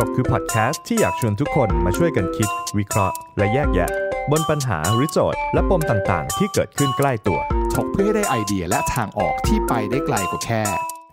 [0.00, 2.48] ถกคือพอดแคสต์ที่อยากชวนทุกคนมาช่วยกันคิด
[2.78, 3.90] วิเคราะห์ และแยกแยะ
[4.30, 7.38] บนปัญหาหรือโจทย์ และปมต่างๆ ที่เกิดขึ้นใกล้ตัว
[7.74, 10.62] ถกเพื่อให้ได้ไอเดียและทางออกที่ไปได้ไกลกว่าแค่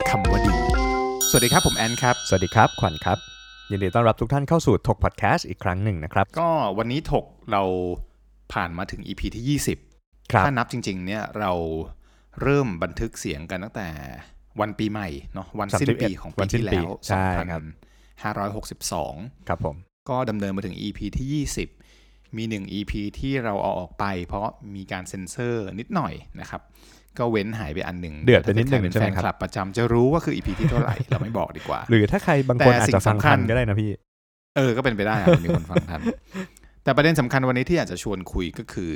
[0.09, 0.55] คำว่าดี
[1.29, 3.17] สวัสดีครับผมแอนครับ สวัสดีครับ ขวัญครับ
[3.71, 7.63] ยินดีต้อนรับทุกท่านเข้าสู่ถกพอดแคสต์อีกครั้งหนึ่งนะครับ ก็วันนี้ถกเรา
[8.53, 9.59] ผ่านมาถึง EP ที่
[9.91, 11.51] 20 ครับ ถ้านับจริง ๆ เนี่ยเรา
[12.41, 13.89] เริ่มบันทึกเสียงกันตั้งแต่
[14.61, 17.63] วันปีใหม่เนาะวันสิ้นปีของวัปีนสิ้นที่ปีแล้วใช่ครับ
[18.21, 19.75] 2562 ครับผม
[20.09, 21.45] ก็ดำเนินมาถึง EP ที่
[21.83, 26.61] 20 มี 1 EP ที่เราเอาออกไป เพราะมีการเซ็นเซอร์นิดหน่อยนะครับ
[27.17, 33.91] ก็เว้นหายไปอันหนึ่งเดือดไปนิดนึงถ้าเป็นใช่แฟไหมนครับคลับประจำจะรู้ว่าคือ EP ที่เท่าไหร่ เราไม่บอกดีกว่า หรือถ้าใครบางคนแต่อาจสิ่งจะฟังสำคัทัญนก็ได้นะพี่
[34.57, 36.01] เออ ก็เป็นไปได้อะมีคนฟังทัน
[36.83, 38.91] แต่ประเด็นสำคัญวันนี้ที่อยากจะชวนคุยก็คือ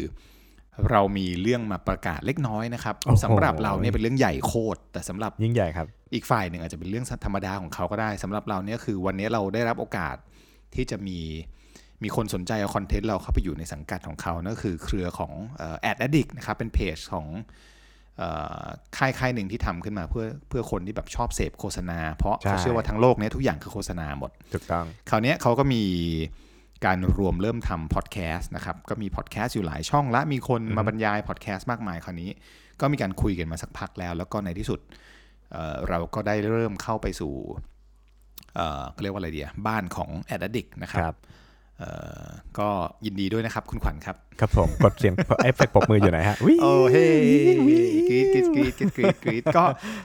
[0.92, 10.16] เรามีเรื่องมาประกาศเล็กน้อยนะครับโอ้โหสำหรับเราเนี่ยเป็นเรื่องใหญ่โคตรแต่สำหรับยิ่งใหญ่ครับอีกฝ่ายหนึ่งอาจจะเป็นเรื่องธรรมดาของเขาก็ได้สำหรับเราเนี่ยคือวันนี้เราได้รับโอกาส
[10.76, 11.20] ที่จะมี
[12.04, 17.28] มีคนสนใจเอาคอนเทนต์เราเข้าไปอยู่ในสังกัดของเขานั่นก็คือเครือของแอด a d ดิกนะครับเป็นเพจของ
[18.18, 18.30] เอ่
[18.62, 18.64] อ
[18.98, 25.84] ค่ายค่ายหนึ่งที่ทำขึ้นมาเพื่อเพื่อคนที่แบบชอบเสพโฆษณา เพราะใช่เขาเชื่อว่าทั้งโลกเนี้ทุกอย่างคือโฆษณาหมดถูกต้องคราวเนี้ยเขาก็มี
[26.86, 32.30] การรวมเริ่มทำพอดแคสต์นะครับก็มีพอดแคสต์อยู่หลายช่องและมีคนมาบรรยายพอดแคสต์มากมายคราวนี้
[32.82, 34.80] ก็มีการคุยกันมาสักพักแล้ว แล้วก็ในที่สุด
[35.52, 37.34] เอ่อเราก็ได้เริ่มเข้าไปสู่
[38.56, 41.18] เอ่อเขาเรียกว่าอะไรเดียบ้านของ a d ด d ดิกนะคครัรับบ
[41.80, 41.92] เอ่
[42.24, 42.26] อ
[42.60, 42.70] ก็
[43.06, 47.06] ยินดีด้วยนะครับคุณขวัญครับ ครับผมกดเสียงเอฟเฟกต์ปรบมืออยู่ไหนฮะวิโอ้เฮ้
[48.10, 49.64] กรี๊ดกรี๊ดกรี๊ดกรี๊ดกรี๊ดกรี๊ดก็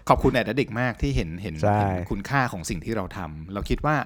[0.08, 3.96] ขอบคุณ a d ด d ดิกมากที่เห็นเห็นใช่เห็นคุณค่าของสิ่งที่เราทำเราคิดว่า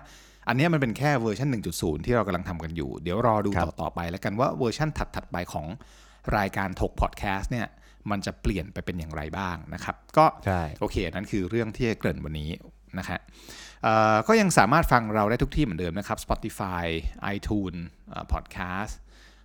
[0.48, 5.66] อันเนี้ยมันเป็นแค่เวอร์ชัน1.0 ที่เรากำลังทำกันอยู่ เดี๋ยวรอดูต่อต่อไป แล้วกันว่าเวอร์ชันถัดๆไปของ
[6.36, 7.66] รายการถกพอดแคสต์เนี่ย
[8.10, 12.50] มันจะเปลี่ยนไปเป็นอย่างไรบ้างนะครับ ก็ใช่โอเคอันนั้นคือเรื่องที่จะเกริ่นวันนี้
[12.98, 13.20] นะฮะ
[13.82, 16.84] เอ่อก็ยังสามารถฟังเราได้ทุกที่เหมือนเดิมนะครับ Spotify
[17.34, 18.92] iTunes เอ่อ Podcast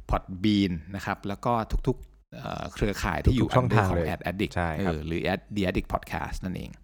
[0.10, 1.54] Podbean นะครับ แล้วก็
[1.88, 6.84] ทุกๆเอ่อเครือข่ายที่อยู่ทุกๆช่อง under ทางของเลย Ad Addict ใช่ครับเออหรือ Ad The Addict Podcast นั่นเองครับ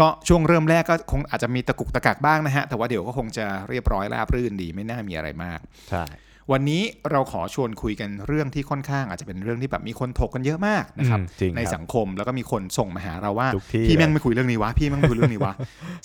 [0.00, 5.60] ก็ช่วงเริ่มแรกก็คงอาจจะมีตะกุกตะกักบ้างนะฮะ แต่ว่าเดี๋ยวก็คงจะเรียบร้อยราบรื่นดีไม่น่ามีอะไรมาก
[5.90, 6.04] ใช่
[6.52, 15.54] วันนี้เราขอชวนคุยกันเรื่องที่ค่อนข้าง อาจจะเป็นเรื่องที่แบบมีคนถกกันเยอะมากนะครับอืมจริงในครับสังคมแล้วก็มีคนส่งมาหาเราว่าทุกที่พี่แม่งเลยไม่คุยเรื่องนี้วะพี่แม่งไม่คุยเรื่องนี้วะ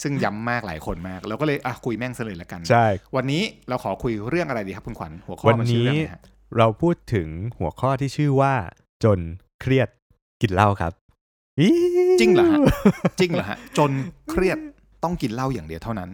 [0.03, 6.21] ซึ่งย้ำมากหลายคนมากเราก็เลยอะคุยแม่งซะเลยละกันใช่วันนี้เราขอคุยเรื่องอะไรดีครับคุณขวัญหัวข้อวันมันชื่อนี้เรื่องอะไรฮะ
[6.57, 7.27] เราพูดถึง
[7.59, 8.53] หัวข้อที่ชื่อว่า
[9.03, 9.19] จน
[9.61, 9.89] เครียด
[10.41, 11.08] กินเหล้าครับอี๋
[12.19, 12.59] จริงเหรอฮะ
[13.19, 13.91] จริงเหรอฮะจน
[14.31, 14.57] เครียด
[15.03, 16.09] ต้องกินเหล้าอย่างเดียวเท่านั้น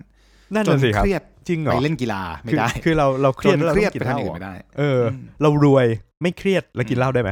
[0.53, 5.85] นั่นจนน่ะสิครับเครียดจริงเหรไปอเล่นกีฬาไม่คือได้ คือเราเราเคจรียดนแล้วเราเครียดต้องกิไปนเหทางล้าอื่นเหรอไม่ได้ เอออมเรารวย
[6.22, 7.31] ไม่เครียดแล้วกินเหล้าได้ไหม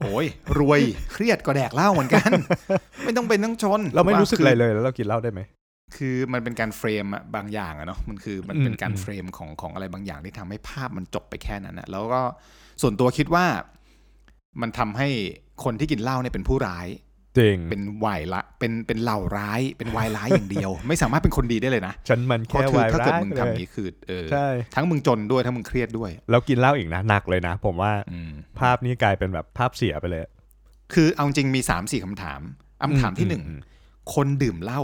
[0.00, 0.26] โอ้ย
[0.58, 0.80] รวย
[1.12, 2.30] เครียดก็แดกเหล้าเหมือนกัน
[3.04, 5.40] ไม่ต้องเป็นต้องชน เราไม่ถูกปะรู้สึกคือะไรเลยแล้วเรากินเหล้าได้ไหม
[5.96, 12.20] คือมันเป็นการเฟรมอะบางอย่างอะเนาะมันคือมันอืมเป็นการอืมเฟรมของของอะไรบางอย่างที่ทำให้ภาพมันจบไปแค่นั้นอะแล้วก็
[12.82, 13.46] ส่วนตัวคิดว่า
[14.60, 15.08] มันทำให้
[15.64, 16.88] คนที่กินเหล้าเนี่ยเป็นผู้ร้าย
[17.38, 30.22] จริงเป็นวายละเป็นเป็นเหล่าร้ายเป็นวายร้ายอย่างเดียว ไม่สามารถเป็นคนดีได้เลยนะฉันมันเพราะแค่คือวายถ้าร้าเกิดยมึงเลทำยอย่างนี้คือเออใช่ทั้งมึงจนด้วยทั้งมึงเครียดด้วย แล้วกินเหล้าอีกนะหนักเลยนะ ผมว่าอืมภาพนี้กลายเป็นแบบภาพเสียไปเลย
[30.94, 32.40] คือเอาจริงมีสามสี่คำถาม
[32.82, 33.60] คำถามที่หนึ่งอืม
[34.14, 34.82] คนดื่มเหล้า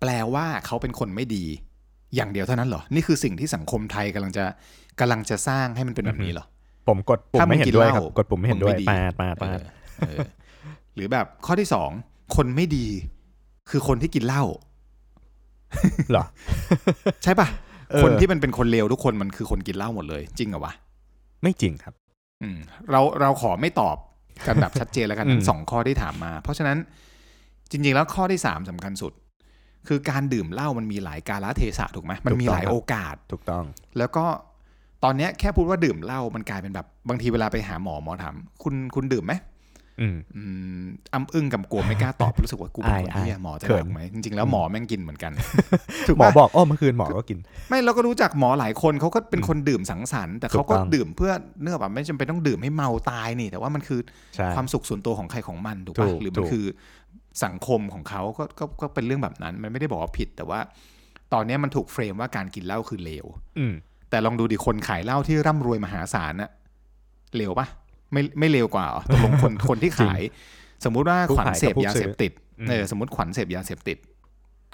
[0.00, 1.44] แปลว่าเขาเป็นคนไม่ดี
[2.14, 4.44] อย่างเดียวเท่านั้นเหรอ นี่คือสิ่งที่สังคมไทยกำลังจะ
[5.00, 6.46] กำลังจะสร้างให้มันเป็นแบบนี้เหรอ
[6.88, 9.77] ผมกดปุ่มถ้ามึงไม่เห็กินนด้วยเหคล้ารับกดปุ่มไม่เห็นด้วยมึงไม่ดีปาดปาดเอปาดอเออ
[10.94, 11.90] หรือแบบข้อที่สอง
[12.36, 12.86] คนไม่ดี
[13.70, 14.44] คือคนที่กินเหล้า
[16.10, 16.24] เหรอ
[17.24, 17.48] ใช่ปะ
[17.90, 20.72] เออคนที่มันเป็นคนเลวทุกคนมันคือคนกินเหล้าหมดเลย จริงเหรอวะ
[21.42, 21.94] ไม่จริงครับ
[22.42, 22.58] อืม
[22.90, 23.96] เราเราขอไม่ตอบ
[24.46, 26.78] กันแบบชัดเจนแล้วกันอืมทั้งสองข้อที่ถามมา เพราะฉะนั้น
[27.70, 29.12] จริง ๆ แล้วข้อที่สามสำคัญสุด
[29.88, 33.64] คือการดื่มเหล้ามันมีหลายกาลเทศะถูกไหมมันมีหลายโอกาสถูกต้อง
[33.98, 34.24] แล้วก็
[35.04, 39.32] ตอนเนี้ยแค่พูดว่าดื่มเหล้ามันกลายเป็นแบบบางทีเวลาไปหาหมอหมอถามคุณคุณดื่มไหม
[40.00, 40.42] อืมอื
[40.82, 45.32] มอ้ำอึ้งกำกวมไม่กล้าตอบรู้สึกว่ากูเป็นคนอายที่หมอจะเขิด่านไหมจริงๆแล้วหมอแม่งกินเหมือนกัน
[46.18, 54.00] หมอบอกอ้อเมื่อคืนหมอก็กิน ไม่เราก็รู้จักหมอหลายคนเขาก็เป็นคนดื่มสังสรรค์แต่เขาก็ถูกต้องดื่มเพื่อเนื่องแบบไม่จำเป็นต้องดื่มให้เมาตายนี่แต่ว่ามันคือ
[54.34, 56.64] ใช่ความสุขส่วนตัวของใครของมันถูกถูปะกหรือถูมันกคือ
[57.44, 60.60] สังคมของเขาก็ก็ก็เป็นเรื่องแบบนั้น มันไม่ได้บอกว่าผิด แต่ว่า
[61.32, 63.26] ตอนเนี้ยมันถูกเฟรมว่าการกินเหล้าคือเลว
[63.58, 63.74] อืม
[64.10, 66.50] แต่ลองดูดิคนขายเหล้าที่ร่ำรวยมหาศาลน่ะ
[67.36, 67.66] เลวปะ
[68.12, 70.20] ไม่ไม่เลวกว่าเหรอตกลงคนคนที่ขาย
[70.84, 73.98] สมมุติว่าผู้ขวัญขายกับเสพผู้ยาซื้เสอพติดอืมเออสมมติขวัญเสพยาเสพติด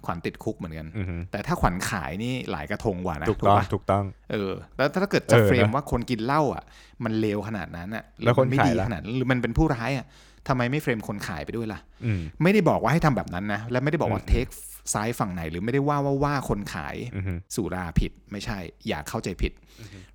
[0.07, 6.65] ขวัญติดคุกเหมือนกันอืมแต่ถ้าขวัญขายนี่หลายกระทงกว่านะถูกต้องปะถูกต้องเออ แล้วถ้าเกิดจะเออเฟรมนะว่าคนกินเหล้าอะ
[7.05, 10.07] มันเลวขนาดนั้นอะหรืแล้วคนมัไม่ขายดีล่ะขนาดนั้นหรือมันเป็นผู้ร้ายอะ
[10.49, 14.47] ทำไมไม่เฟรมคนขายไปด้วยล่ะอืมไม่ได้บอกว่าให้ทำแบบนั้นนะ และไม่ได้บอกว่าอืมเทค
[14.95, 18.59] ซ้ายฝั่งไหน หรือไม่ได้ว่าว่าว่าคนขายอือฮึสุราผิดไม่ใช่
[18.89, 19.53] อย่าเข้าใจผิด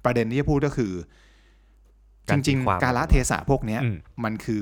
[0.04, 0.92] ประเด็นที่จะพูดก็คือ
[2.30, 4.62] จการตีริงความๆกาลเทศะพวกเนี้ยอืมมันคือ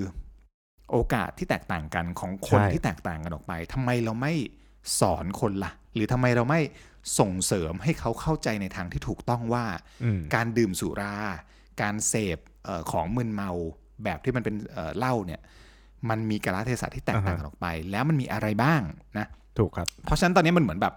[0.91, 4.33] โอกาสที่แตกต่างกันของคนใช่ที่แตกต่างกันออกไปทำไมเราไม่
[4.99, 6.61] สอนคนละ่ะ หรือทำไมเราไม่
[7.19, 9.65] ส่งเสริมให้เขาเข้าใจในทางที่ถูกต้องว่า
[10.03, 11.15] อืมการดื่มสุรา
[11.81, 13.49] การเสพเออของมึนเมา
[14.03, 15.41] แบบที่มันเป็นเอ่อเหล้าเนี่ย
[16.09, 18.81] มันมีกาลเทศะที่แตกต่างกันออกไป แล้วมันมีอะไรบ้าง
[19.17, 19.27] นะ
[19.59, 20.93] ถูกครับ เพราะฉะนั้นตอนนี้มันเหมือนแบบ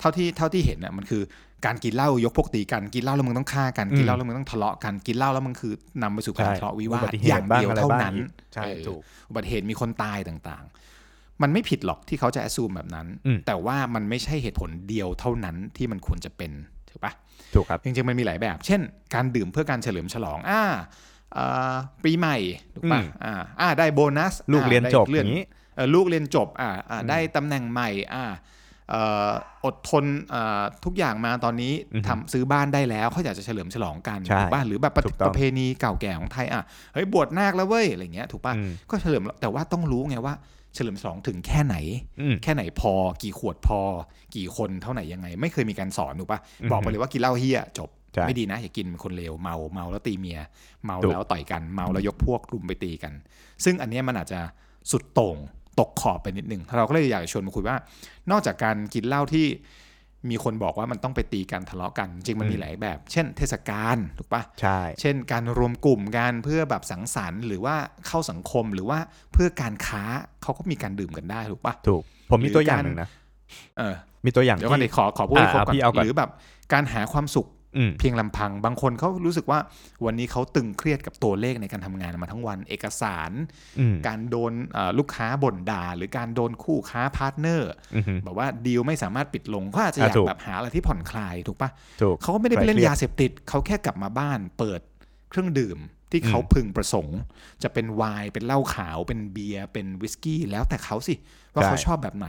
[0.00, 1.22] เท่าที่เท่าที่เห็นน่ะมันคือ
[1.66, 16.50] การกินเหล้ายกพวกตีกันกินเหล้าแล้วมึงต้องฆ่ากันกินเหล้าแล้วมึงต้องทะเลาะกันกินเหล้าแล้วมึงคือนำไปสู่การใช่ทะเลาะวิวาอุบัทติเหอย่าตุงบ้างเดียวอะไรเท่าบ้างนั้นอีกใช่เออถูกอุบัติเหตุมีคนตายต่างๆ มันไม่ผิดหรอกที่เขาจะแอสซูมแบบนั้นอืมแต่ว่ามันไม่ใช่เหตุผลเดียวเท่านั้นที่มันควรจะเป็น
[16.90, 17.12] ถูกปะ
[17.54, 18.80] ถูกครับจริงๆมันมีหลายแบบ เช่น
[19.14, 20.62] การดื่มเพื่อการเฉลิมฉลองอ่า
[21.34, 21.74] เอ่อ
[22.04, 22.36] ปีใหม่
[22.74, 25.44] ถูกปะอืมอ่าอ่าได้โบนัส ลูกอ่าเรียนได้จบเลื่ออนย่างนี้
[25.76, 29.30] เอ่อลูกเรียนจบอ่าอ่าได้ตำแหน่งใหม่อ่าเอ่อ
[29.64, 36.62] อดทนเอ่อทุกอย่างมาตอนนี้อือฮึทำซื้อบ้านได้แล้วเขาอยากจะเฉลิมฉลองกันใช่ถูกปะหรือแบบประถูกต้องประเพณีเก่าแก่ของไทยอะ
[36.94, 40.34] เฮ้ยบวชนาคแล้วเว้ยอะไรเงี้ยถูกปะอืมก็เฉลิมแต่ว่าต้องรู้ไงว่า
[40.74, 41.76] เฉลิมฉลองถึงแค่ไหน
[42.20, 42.92] อืมแค่ไหนพอ
[43.22, 43.80] กี่ขวดพอ
[44.34, 50.38] กี่คนเท่าไหร่ยังไง ไม่เคยมีการสอนถูกปะอือฮึบอกไปเลยว่ากินเหล้าเฮียจบใช่ไม่ดีนะ อย่ากินเป็นคนเลวเมาเมาแล้วตีเมีย
[50.84, 53.12] เมาถูกแล้วต่อยกันเมาแล้วยกพวกรุมไปตีกัน
[53.64, 54.40] ซึ่งอันเนี้ยมันอาจจะ
[54.90, 55.36] สุดโต่ง
[55.80, 57.76] ตกขอบไปนิดนึงเราก็เลยอยากจะชวนมาคุยว่า
[58.30, 59.46] นอกจากการกินเหล้าที่
[60.30, 67.76] มีคนบอกว่ามันต้องไปตีกันทะเลาะกัน จริงมันมีหลายแบบ เช่น เทศกาลถูกปะใช่ เช่น การรวมกลุ่มกันเพื่อแบบสังสรรค์ หรือว่า
[68.06, 68.98] เข้าสังคมหรือว่า
[69.32, 70.02] เพื่อการค้า
[70.42, 73.08] เขาก็มีการดื่มกันได้ถูกปะถูก ผมมีหรือตัวอย่างการหนึ่งนะ
[73.78, 73.94] เออ
[74.24, 76.30] มีตัวอย่างเดี๋ยวก่อนที่เดี๋ยวขอขอพูดให้ครบอ่าก่อนพี่เอาก่อนหรือแบบ
[76.72, 77.61] การหาความสุขอืม
[77.98, 79.58] เพียงลำพังบางคนเขารู้สึกว่า
[80.04, 83.30] วันนี้เขาตึงเครียดกับตัวเลขในการทำงานมาทั้งวัน เอกสาร
[83.78, 91.70] อืมการโดนเอ่อลูกค้าบ่นด่า หรือการโดนคู่ค้า partner อือฮึแบบว่าดีลไม่สามารถปิดลงเขาอาจจะอยากอะถูกแบบหาอะไรที่ผ่อนคลายถูกปะ
[92.02, 94.80] ถูกเขาก็ไม่ได้ไปเล่นคลายเครียดยาเสพติดเขาแค่กลับมาบ้านเปิด
[95.30, 95.78] เครื่องดื่ม
[96.10, 97.18] ที่เขาอืมพึงประสงค์
[97.62, 101.14] จะเป็นไวน์เป็นเหล้าขาวเป็นเบียร์เป็นวิสกี้แล้วแต่เขาสิ
[101.54, 102.28] ว่าเขาชอบแบบไหน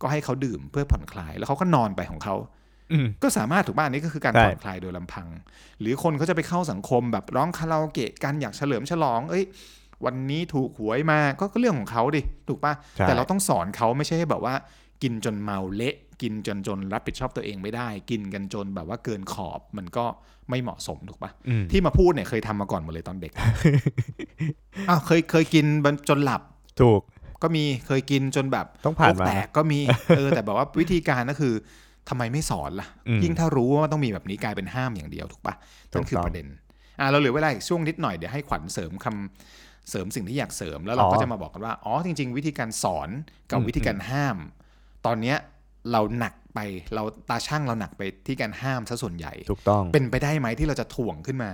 [0.00, 2.57] ก็ให้เขาดื่มเพื่อผ่อนคลาย แล้วเขาก็นอนไปของเขาอืม
[3.22, 5.26] ก็สามารถถูกบ้านนี้ก็คือการใช่ผ่อนคลายโดยลำพัง
[5.80, 9.44] หรือคนเขาจะไปเข้าสังคมแบบร้องคาราโอเกะกันอยากเฉลิมฉลอง เอ้ย
[10.04, 14.54] วันนี้ถูกหวยมาก็ก็เรื่องของเขาดิถูกปะใช่แต่เราต้องสอนเขาไม่ใช่ให้แบบว่า
[15.02, 20.04] กินจนเมาเละ กินจนจนรับผิดชอบตัวเองไม่ได้ กินกันจนแบบว่าเกินขอบมันก็
[20.50, 23.32] ไม่เหมาะสมถูกปะอืมที่มาพูดเนี่ยเคยทำมาก่อนหมดเลยตอนเด็ก
[24.88, 25.66] อ้าวเคยเคยกิน
[26.08, 26.42] จนหลับ
[26.80, 27.00] ถูก
[27.42, 29.80] ก็มีเคยกินจนแบบต้องผ่านโรคมาแตกก็มี
[30.16, 31.54] เออแต่แบบว่าวิธีการก็คือ
[32.08, 35.54] ทำไมไม่สอนล่ะอืมยิ่งถ้ารู้ว่าต้องมีแบบนี้กลายเป็นห้ามอย่างเดียวถูกปะ
[35.92, 36.46] ถูนั่กนคือต้องประเด็น
[37.00, 43.08] อ่าเราเหลือเวลาอีกช่วงนิดหน่อยเดี๋ยวให้ขวัญเสริมคำเสริมสิ่งที่อยากเสริมแล้วเราอ๋อก็จะมาบอกกันว่าอ๋อจริง ๆ วิธีการสอน
[43.50, 44.36] กับอืมวิธีการห้าม
[45.06, 45.36] ตอนเนี้ย
[45.92, 46.60] เราหนักไป
[46.94, 51.52] เราตาชั่งเราหนักไปที่การห้ามซะส่วนใหญ่ถูกต้องเป็นไปได้ไหมที่เราจะถ่วงขึ้นมา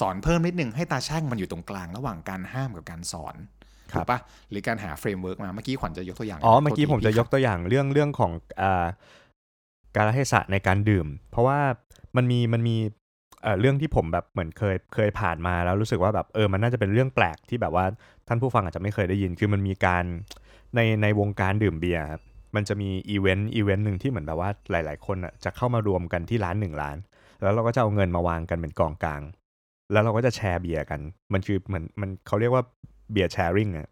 [0.00, 3.36] สอนเพิ่มนิดนึงให้ตาชั่งมันอยู่ตรงกลางระหว่างการห้ามกับการสอน
[3.92, 4.18] ครัถูบกปะ
[4.50, 8.32] หรือการหา framework มาเมื่อกี้ขวัญจะยกตัวอย่างอ๋อนะเมื่อกี้โทษทีผมจะพี่ยกตัวอย่างเรื่องเรื่องของ
[8.62, 8.86] อ่า
[9.96, 11.58] กาลเทศะในการดื่ม เพราะว่า
[12.16, 12.76] มันมีมันมี
[13.60, 17.84] เรื่องที่ผมแบบเหมือนเคยเคยผ่านมาแล้วรู้สึกว่าแบบเออมันน่าจะเป็นเรื่องแปลกที่แบบว่า
[18.28, 20.04] ท่านผู้ฟังอาจจะไม่เคยได้ยิน คือมันมีการ
[20.76, 22.22] ในในวงการดื่มเบียร์ครับ
[22.54, 26.96] มันจะมี event event หนึ่งที่เหมือนแบบว่าหลาย ๆ คนอะจะเข้ามารวมกันที่ร้านหนึ่งร้าน
[27.42, 29.22] แล้วเราก็จะเอาเงินมาวางกันเป็นกองกลาง
[29.92, 31.00] แล้วเราก็จะแชร์เบียร์กัน
[31.32, 32.62] มันคือเหมือนมันเขาเรียกว่า
[33.12, 33.88] beer sharing อะ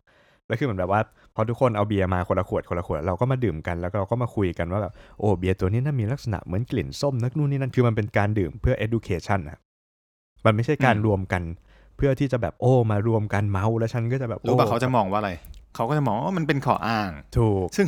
[0.49, 1.01] แล้วคือเหมือนแบบว่า
[1.35, 9.59] พอทุกคนเอาเบียร์มาคนละขวดคนละขวดเราก็มาดื่มกันแล้วเราก็มาคุยกันว่าแบบโอ้เบียร์ตัวนี้น่ามีลักษณะเหมือนกลิ่นส้มนักนู่นนี่นั่นคือมันเป็นการดื่มเพื่อ education อะ
[10.47, 11.43] มันไม่ใช่การรวมกัน
[11.97, 15.31] เพื่อที่จะแบบโอ้มารวมกันเมาแล้วฉันก็จะแบบรู้ป่ะโอ้เขาจะมองว่าอะไร
[15.75, 17.87] เขาก็จะมองว่ามันเป็นข้ออ้าง ถูก ซึ่ง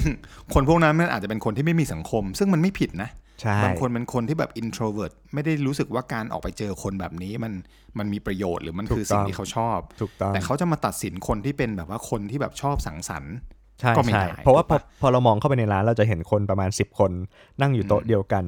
[0.55, 3.30] คนพวกนั้นมันอาจจะเป็นคนที่ไม่มีสังคม ซึ่งมันไม่ผิดนะใช่
[3.65, 7.53] บางคนเป็นคนที่แบบ introvert ไม่ได้รู้สึกว่าการออกไปเจอคนแบบนี้มัน
[7.99, 13.35] มันมีประโยชน์หรือมันคือสิ่งที่เขาชอบถูกต้องแต่เขาจะมาตัดสินคนที่เป็นแบบว่าคนที่แบบชอบสังสรรค์
[13.81, 17.13] ใช่ก็ไม่ใช่ได้เพราะว่าพถูอกปะพอเรามองเข้าไปในร้านเราจะเห็นคนประมาณ 10 คน
[17.61, 18.45] นั่งอยู่โต๊ะอืมเดียวกัน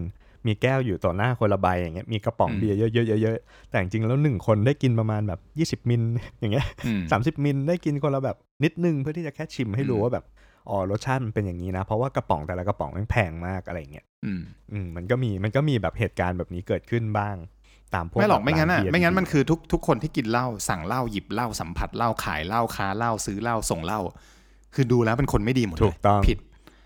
[0.46, 5.40] มีแก้วอยู่ต่อหน้าคนละใบอย่างเงี้ยมีกระป๋องอืมเบียร์เยอะๆเยอะๆแต่จริงๆแล้วหนึ่งคนได้กินประมาณแบบ
[5.82, 6.02] 20 มิล
[6.40, 10.24] อย่างเงี้ยอืมสามสิบมิลได้กินคนละแบบนิดนึงเพื่อที่จะแค่ชิมให้รู้อืมว่าแบบ
[10.68, 17.36] อ๋อรสชาติมันเป็นอย่างนี้นะ เพราะว่ากระป๋องแต่ละกระป๋องมันแพงมากอะไรอย่างเงี้ย อืมอืมมันก็มีมันก็มีแบบเหตุการณ์แบบนี้เกิดขึ้นบ้าง
[17.94, 24.00] ตามพวกไม่หรอกแบบไม่งั้นอะร้าเบียร์ไม่งั้นดีๆมันคือทุกทุกคนที่กินเหล้าสั่งเหล้าหยิบเหล้าสัมผัสเหล้าขายเหล้าค้าเหล้าซื้อเหล้าส่งเหล้า
[24.74, 26.38] คือดูแล้วเป็นคนไม่ดีหมดเลยถูกต้องผิด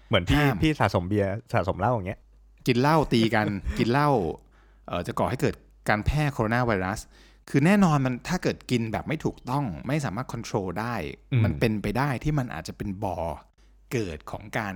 [0.08, 2.20] เหมือนพี่ห้ามพี่สะสมเบียร์สะสมเหล้าอย่างเงี้ย
[2.66, 3.46] กินเหล้าตีกัน
[3.78, 4.08] กินเหล้า
[4.86, 5.54] เอ่อจะก่อให้เกิด
[5.88, 7.00] การแพร่โคโรนาไวรัส
[7.50, 10.94] คือแน่นอนมันถ้าเกิดกินแบบไม่ถูกต้องไม่สามารถควบคุมได้
[11.32, 13.18] อืมมันเป็นไปได้ที่มันอาจจะเป็นบ่อ
[13.92, 14.74] เกิดของการ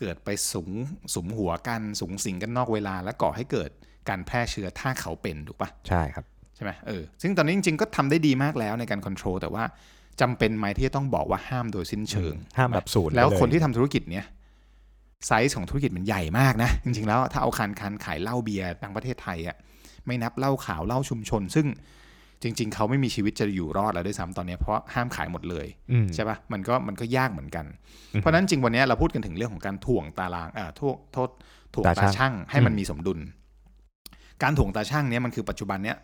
[0.00, 0.70] เกิดไปสูง
[1.14, 3.70] สุมหัวกันสูงสิงกันนอกเวลา และก่อให้เกิด
[4.08, 6.24] การแพร่เชื้อถ้าเขาเป็นถูกปะใช่ครับ
[6.56, 9.64] ใช่ไหมเออซึ่งตอนนี้จริงๆก็ทำได้ดีมากแล้วในการควบคุมแต่ว่า
[10.20, 14.26] จำเป็นไหมที่จะต้องบอกว่าห้ามโดยสิ้นเชิง ห้ามแบบศูนย์แล้วไปเยคนที่ทำธุรกิจเนี้ย
[15.26, 19.56] ไซส์ของธุรกิจมันใหญ่มากนะ จริงๆแล้วถ้าเอาการค้าการขายเหล้าเบียร์ทางประเทศไทยอะ
[20.06, 21.66] ไม่นับเหล้าขาวเหล้าชุมชน ซึ่ง
[22.44, 27.66] จริง ๆ เขาไม่มีชีวิตจะอยู่รอดแล้วด้วยซ้ำตอนเนี้ยเพราะห้ามขายหมดเลยอืมใช่ปะมันก็มันก็ยากเหมือนกัน
[28.14, 31.30] อืมเพราะฉะนั้นจริงวันเนี้ยเราพูดกันถึงเรื่องของการถ่วงตารางอ่าถ่วงโทษ
[31.74, 33.18] ถ่วงตาตาช่างชั่งให้มันอืมมีสมดุล
[34.42, 35.96] การถ่วงตาชั่งเนี้ยมันคือปัจจุบันเนี้ย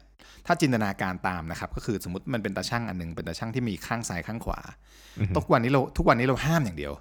[0.46, 4.60] ถ้าจินตนาการตามนะครับ ก็คือสมมติมันเป็นตาชั่งอันหนึ่งเป็นตาชั่งที่มีข้างซ้ายข้างขวา
[5.18, 6.92] อือฮึทุกวันนี้เราทุกวันนี้เราห้ามอย่างเดียว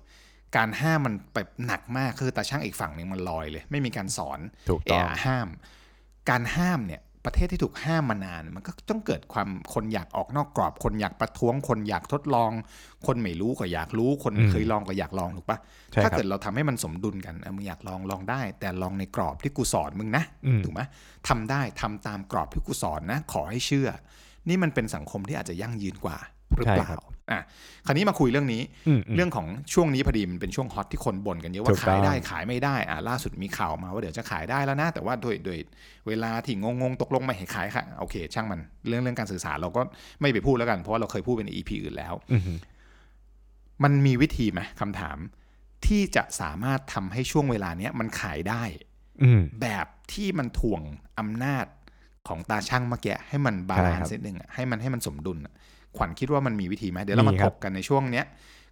[0.58, 5.48] การห้ามมันแบบหนักมากคือตาช่างอีกฝั่งหนึ่งมันลอยเลย ไม่มีการสอนถูกต้องเะห้าม
[6.30, 12.52] การห้ามเนี่ย ประเทศที่ถูกห้ามมานาน มันก็ต้องเกิดความคนอยากออกนอกกรอบ คนอยากประท้วง คนอยากทดลอง
[13.08, 15.58] คนไม่รู้ก็อยากรู้ คนอืมเคยลองก็อยากลองถูกปะ
[15.92, 20.82] ใช่ถ้าครับเกิดเราทำให้มันสมดุลกันเออมึงอยากลองลองได้ แต่ลองในกรอบที่กูสอนมึงนะอืมถูกไหม
[21.28, 23.90] ทำได้ทำตามกรอบที่กูสอนนะ ขอให้เชื่อ
[24.48, 26.18] นี่มันเป็นสังคมที่อาจจะยั่งยืนกว่า
[26.58, 27.00] หรือเปล่าใช่ครับ
[27.32, 27.42] อะ
[27.86, 35.58] คราวนี้มาคุยเรื่องนี้อืมอืมเรื่องของช่วงนี้พอดีมันเป็นช่วงฮอตที่คนบ่นกันเยอะถูว่ากต้ขาองยได้ขายไม่ได้อ่าล่าสุดมีข่าวมาว่าเดี๋ยวจะขายได้แล้วนะ แต่ว่าโดยโดย
[36.08, 39.82] เวลาที่งงๆตกลงไม่ให้ขายค่ะโอเค ช่างมันเรื่องเรื่องการสื่อสารเราก็
[40.22, 42.54] ไม่ไปพูดแล้วกันเพราะว่าเราเคยพูดเป็น EP อื่นแล้วอืมฮึ
[43.84, 45.18] มันมีวิธีไหมคำถาม
[45.86, 48.64] ที่จะสามารถทำให้ช่วงเวลาเนี้ยมันขายได้
[49.24, 50.82] อืมแบบที่มันถ่วง
[51.20, 51.66] อำนาจ
[52.28, 55.54] ของตาช่างเมื่อกี้ให้มันบาลานใช่ครับซ์นิดนึงอะให้มันให้มันสมดุลอะ
[55.98, 58.26] ขวัญคิดว่ามันมีวิธีไหมเดี๋ยวเรามามีคถรับกกันในช่วงเนี้ย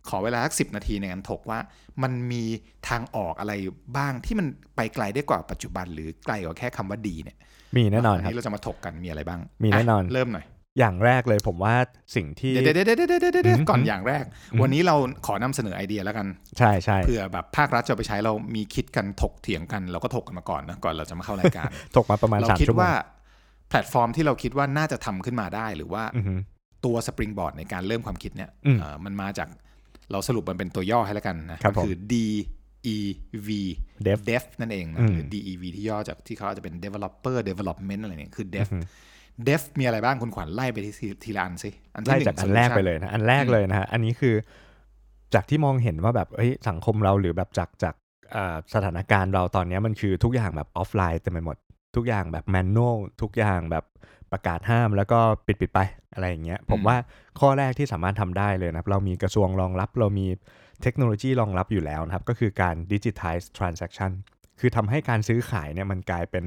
[0.09, 1.59] ขอเวลาสักสินาทีในการถกว่า
[2.03, 2.43] มันมี
[2.89, 3.53] ทางออกอะไร
[3.97, 7.37] บ้างที่มันไปไกลได้กว่าปัจจุบัน หรือไกลกว่าแค่คำว่าดีเนี่ย
[7.75, 10.45] มีแน่นอนครับนี้เราจะมาถกกันมีอะไรบ้าง มีแน่นอนะเริ่มหน่อย
[10.79, 11.75] อย่างแรกเลยผมว่า
[12.15, 14.95] สิ่งที่เดี๋ยวเดี๋ยวเดี๋ยวเดี๋ยวเดี๋ยวเดี๋ยวอืมก่อนอย่างแรกอืมวันนี้เรา
[15.25, 22.93] ขอนำเสนอไอเดียแล้วกัน ใช่ใช่เผื่อแบบภาครัฐจะเอาไปใช้เรามีคิดกันถกเถียงกัน เราก็ถกกันมาก่อนนะก่อนเราจะมาเข้ารายการตกมาประมาณเราสามคิดชั่วโมงว่า
[23.69, 26.33] แพลตฟอร์มที่เราคิดว่าน่าจะทำขึ้นมาได้หรือว่าอือฮึ
[26.85, 29.47] ตัวสปริงบอร์ดในการเริ่มความคิดเนี่ยอืมเอ่อมันมาจาก
[30.11, 32.13] เราสรุปมันเป็นตัวย่อให้แล้วกันนะครับมันคือ D
[32.95, 32.97] E
[33.47, 33.49] V
[34.05, 38.85] Dev Dev นั่นเองนะอืมหรือ D E V ที่ย่อจากที่เขาอาจจะเป็น developer development อะไรเนี่ยคือ Dev อือฮึ
[39.47, 44.35] Dev มีอะไรบ้างคุณขวัญไล่ไปที่ทีทีละอันสิอันที่ไล่หนึ่งจากอันแรก solution ไปเลยนะอันแรกเลยนะฮะอันนี้คือ
[45.33, 47.95] จากที่มองเห็นว่าแบบเฮ้ยสังคมเราหรือแบบจากจาก
[48.35, 51.57] อ่าสถานการณ์เราตอนเนี้ยมันคือทุกอย่างแบบออฟไลน์เต็มไปหมด
[51.95, 53.85] ทุกอย่างแบบแมนนวลทุกอย่างแบบ
[54.31, 55.79] ประกาศห้ามแล้วก็ปิดปิดไป
[56.13, 56.97] อะไรอย่างเงี้ยผมว่า
[57.39, 60.27] ข้อแรกที่สามารถทำได้เลยนะครับ เรามีกระทรวงรองรับ เรามี
[60.81, 64.11] เทคโนโลยีรองรับอยู่แล้วนะครับ ก็คือการ digitize transaction
[64.59, 66.45] คือทำให้การซื้อขายเนี่ยมันกลายเป็น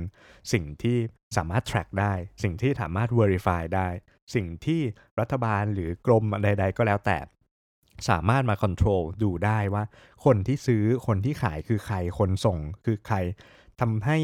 [0.53, 0.97] สิ่งที่
[1.37, 3.89] สามารถ track ได้ สิ่งที่สามารถ verify ได้
[4.35, 4.81] สิ่งที่
[5.21, 7.19] รัฐบาลหรือกรมใด ๆ ก็แล้วแต่
[8.11, 9.85] สามารถมา control ดูได้ว่า
[10.25, 13.17] คนที่ซื้อคนที่ขายคือใครคนส่งคือใคร
[13.81, 14.17] ทำให้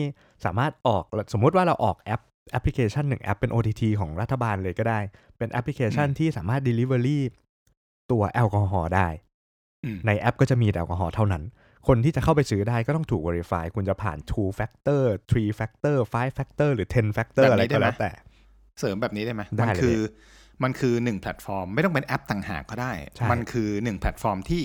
[0.44, 2.20] สามารถออกสมมุติว่าเราออกแอป
[2.52, 5.00] แอปพลิเคชันหนึ่งแอปเป็น OTT ของรัฐบาลเลยก็ได้
[5.38, 7.18] เป็นแอปพลิเคชันที่สามารถ delivery
[8.10, 9.08] ตัวแอลกอฮอล์ได้
[9.84, 11.42] อืมในแอปก็จะมีแต่แอลกอฮอล์เท่านั้น
[11.86, 18.12] คนที่จะเข้าไปซื้อได้ก็ต้องถูก verify คุณจะผ่าน two factor three factor five factor หรือ ten factor แบบนี้อะไรได้ก็ไหมแล้วแต่
[18.80, 20.00] เสริมแบบนี้ได้ไหมได้มันเลยคือ
[20.62, 24.64] มันคือหนึ่งแพลตฟอร์ม ไม่ต้องเป็นแอปต่างหากก็ได้ใช่มันคือหนึ่งแพลตฟอร์มที่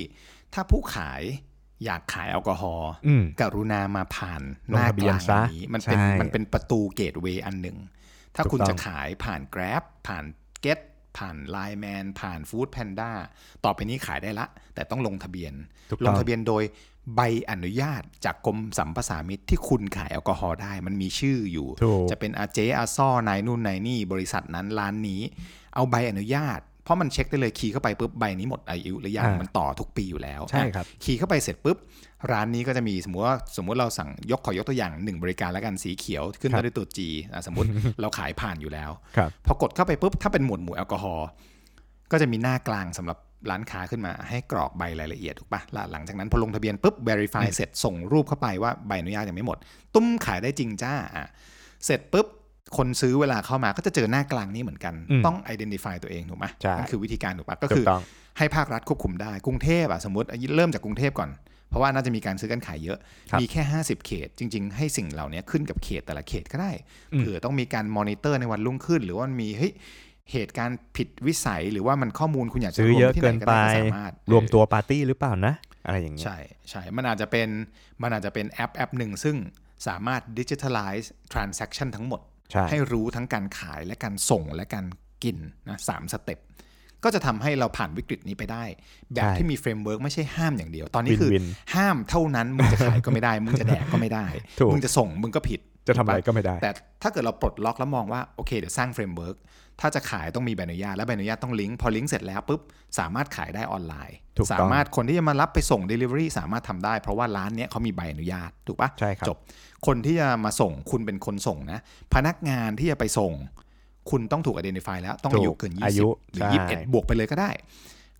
[0.53, 1.21] ถ้าผู้ขาย
[1.85, 4.41] อยากขายแอลกอฮอล์อืมกรุณามาผ่าน
[4.73, 7.77] ลหงน้าทะเบียนลางซะอันนี้มันเป็นใช่มันเป็นประตู gateway อันหนึ่ง
[8.35, 10.23] ถ้าถูกคุณต้องจะขายผ่าน Grab ผ่าน
[10.63, 10.79] Get
[11.17, 13.11] ผ่าน Line Man ผ่าน Food Panda
[13.65, 15.53] ต่อไปนี้ขายได้ละ แต่ต้องลงทะเบียน
[15.91, 16.63] ถูกลต้องงทะเบียนโดย
[17.15, 17.21] ใบ
[17.51, 25.21] อนุญาตจากกรมสัมปสามิตที่คุณขายแอลกอฮอล์ได้ มันมีชื่ออยู่ถูกจะเป็นอาเจอาซ่อนายนู่นนายนี่บริษัทนั้นร้านนี้
[25.75, 31.77] เอาใบอนุญาต เพราะมันเช็คได้เลยคีย์เข้าไปปุ๊บใบนี้หมดอายุหรือยังอ่ามัมันต่อทุกปีอยู่แล้วใช่ครับอะคีย์เข้าไปเสร็จปุ๊บ
[32.31, 36.99] ร้านนี้ก็จะมีสมมติว่าสมมติเราสั่งยกขอยกตัวอย่างหนึ่งบริการแล้วกันสีเขียวขึ้นครัมาบด้วยตัว G
[37.33, 37.69] อะสมมติ
[38.01, 41.27] เราขายผ่านอยู่แล้วครับพอกดเข้าไปปุ๊บถ้าเป็นหมวดหมู่แอลกอฮอล์
[42.11, 43.17] ก็จะมีหน้ากลางสำหรับ
[43.49, 49.57] ร้านค้าขึ้นมาให้กรอกใบรายละเอียดถูกปะแล้วหลังจากนั้นพอลงทะเบียนปุ๊บ verify เสร็จส่งรูปเข้าไปว่าใบอนุญาตยังไม่หมด
[49.93, 51.27] ตุ้มขายได้จริงจ้าอะ
[51.85, 52.27] เสร็จปุ๊บ
[52.77, 58.03] คนซื้อเวลาเข้ามาก็จะเจอหน้ากลางนี้เหมือนกันอืมต้อง identify ตัวเองถูกไหมใช่นั่นคือวิธีการถูกปะก็ถูคือกต้อง
[58.37, 61.29] ให้ภาครัฐควบคุมได้กรุงเทพอะสมมติเริ่มจากกรุงเทพก่อน
[61.69, 62.99] เพราะว่าน่าจะมีการซื้อกันขายเยอะ
[63.31, 66.71] ครับมีแค่ 50 เขต จริง ๆ ให้สิ่งเหล่านี้ขึ้นกับเขตแต่ละเขตก็ได้
[67.13, 69.73] อืมเผื่อต้องมีการมอนิเตอร์ในวันรุ่งขึ้น หรือว่ามันมีเฮ้ย
[70.31, 75.53] เหตุการณ์ผิดวิสัยหรือว่ามันข้อมูลคุณอยากจะซื้อรวมเยอะเกินไปที่ไหนก็ได้ก็สามารถรวมเออตัวปาร์ตี้หรือเปล่านะ
[75.85, 76.37] อะไรอย่างเงี้ยใช่
[76.69, 77.47] ใช่มันอาจจะเป็น
[78.01, 79.35] มันอาจจะเป็นแอปแอปหนึ่งซึ่ง
[79.87, 84.85] สามารถดิจิทัลไลซ์ทราน a c t ชันทั้งหมด ใช่ให้รู้ทั้งการขายและการส่งและการ
[85.23, 85.37] กิน
[85.69, 86.39] นะสาม step
[87.03, 88.63] ก็จะทำให้เราผ่านวิกฤตนี้ไปได้
[89.13, 94.25] แบบใช่ที่มี framework ไม่ใช่ห้ามอย่างเดียว ตอนนี้คือวินห้ามเท่านั้น มึงจะขายก็ไม่ได้ มึงจะแดกก็ไม่ได้
[94.59, 96.71] ถูกมึงจะส่งมึงก็ผิด จะทำอะไรก็ไม่ได้ แต่
[97.01, 99.37] ถ้าเกิดเราปลดล็อกแล้วมองว่าโอเคเดี๋ยวสร้าง framework
[99.79, 102.61] ถ้าจะขายต้องมีใบอนุญาตและใบอนุญาตต้องลิงก์พอลิงก์เสร็จแล้วปุ๊บ
[102.99, 109.37] สามารถขายได้ออนไลน์ถูกต้องสามารถคนที่จะมารับไปส่ง delivery สามารถทำได้ เพราะว่าร้านเนี้ยเขามีใบอนุญาตถูกปะใช่ครับจบ
[109.87, 111.79] คนที่จะมาส่งคุณเป็นคนส่งนะ
[112.13, 113.33] พนักงานที่จะไปส่ง
[114.11, 117.51] คุณต้องถูก identify แล้วต้องอายุถูกเกินอายุ20 หรือใช่21 บวกไปเลยก็ได้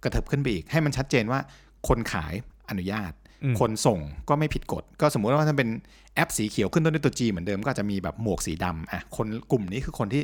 [0.03, 1.39] กระเถิบขึ้นไปอีกให้มันชัดเจนว่า
[1.88, 2.34] คนขาย
[2.70, 3.21] อนุญาตอืม
[3.60, 5.69] คนส่งก็ไม่ผิดกฎ ก็สมมุติว่าถ้าเป็น
[6.15, 10.24] แอปสีเขียวขึ้นต้นด้วยตัว G เหมือนเดิมก็อาจจะมีแบบหมวกสีดำอะคนกลุ่มนี้คือคนที่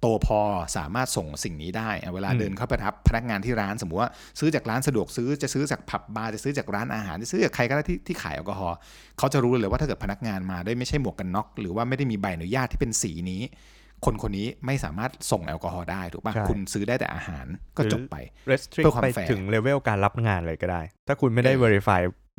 [0.00, 0.40] โตพอ
[0.76, 8.76] สามารถส่งสิ่งนี้ได้อะเวลาอืมเดินเข้าไปรับพนักงานที่ร้านสมมติว่าซื้อจากร้านสะดวกซื้อจะซื้อจากผับบาร์จะซื้อจากร้านอาหาร จะซื้อจากใครก็ได้ที่ที่ขายแอลกอฮอล์
[9.18, 13.42] เขาจะรู้เลยว่าถ้าเกิดพนักงานมาได้ไม่ใช่หมวกกันน็อก หรือว่าไม่ได้มีใบอนุญาตที่เป็นสีนี้
[14.04, 17.46] คนคนนี้ไม่สามารถส่งแอลกอฮอล์ได้ถูกป่ะใช่คุณซื้อได้แต่อาหาร
[17.76, 18.16] ก็จบไป
[18.50, 21.52] restrict เพื่อความไป fair ถึงเลเวลการรับงานเลยก็ได้ ถ้าคุณไม่ได้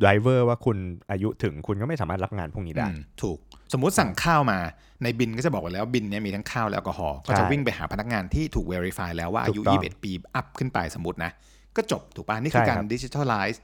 [0.00, 0.78] ออ verify driver ว่าคุณ
[1.10, 3.38] อายุถึงคุณก็ไม่สามารถรับงานพวกนี้ได้อืมถูก
[3.72, 4.58] สมมุติสั่งข้าวมา
[5.02, 11.30] ในบินก็จะบอกไว้แล้วบินเนี้ยมีทั้งข้าวและแอลกอฮอล์ก็จะใช่วิ่งไปหาพนักงานที่ถูก verify แล้วว่าอายุถูกต้อง21 ปีอัพขึ้นไปสมมตินะ
[11.76, 13.58] ก็จบถูกป่ะนี่คือใช่การครับ digitalize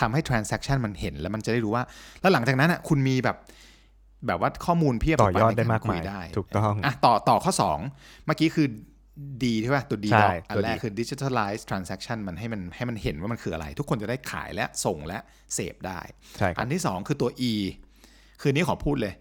[0.00, 1.84] ทำให้ transaction มันเห็นแล้วมันจะได้รู้ว่า
[2.20, 3.36] แล้วหลังจากนั้นอะคุณมีแบบ
[4.26, 7.52] แบบว่าข้อมูลเพียบต่อยอดในได้รมากคุมายได้ ถูกต้องอะต่อต่อข้อ
[7.84, 8.66] 2 เมื่อกี้คือ
[9.44, 15.18] ดีใช่ป่ะตัวดีใช่ดอกอันตัวแร D กคือ digitalize transaction มันให้มันให้มันเห็นว่ามันคืออะไร ทุกคนจะได้ขายและส่งและ
[15.54, 16.00] เสพได้
[16.38, 17.52] ใช่ครัอับนที่สองคือตัว E
[18.40, 19.14] คือนี้ขอพูดเลย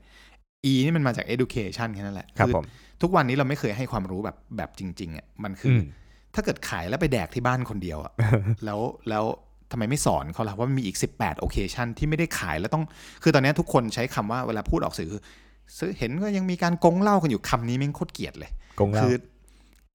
[0.72, 2.66] E นี่มันมาจาก education แค่นั้นแหละครับอผม
[3.01, 5.84] ทุกวันนี้เราไม่เคยให้ความรู้แบบแบบจริงๆอะมันคืออม
[6.36, 8.13] ถ้าเกิดขายแล้วไปแดกที่บ้านคนเดียวอะ
[8.66, 9.24] แล้วแล้ว
[9.72, 12.84] ทำไมไม่สอนเขาล่ะว่ามันมีอีก 18 occasion ที่ไม่ได้ขายแล้วต้อง
[13.24, 15.22] คือตอนนี้ทุกคนใช้คำว่าเวลาพูดออกสื่อคือ
[15.77, 19.13] ซื้อเห็นก็ยังมีการกงเหล้ากันอยู่คำนี้แม่งโคตรเกลียดเลยกงเหล้าคือ